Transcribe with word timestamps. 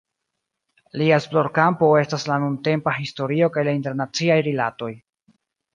Lia 1.01 1.19
esplorkampo 1.23 1.91
estas 2.01 2.27
la 2.33 2.39
nuntempa 2.47 2.97
historio 3.03 3.53
kaj 3.59 3.69
la 3.69 3.79
internaciaj 3.83 4.45
rilatoj. 4.51 4.95